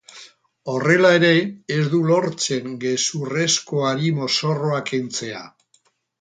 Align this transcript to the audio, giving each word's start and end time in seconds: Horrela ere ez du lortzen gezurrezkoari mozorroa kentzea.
Horrela 0.71 1.11
ere 1.17 1.29
ez 1.75 1.81
du 1.91 1.99
lortzen 2.11 2.73
gezurrezkoari 2.85 4.11
mozorroa 4.23 4.81
kentzea. 4.91 5.45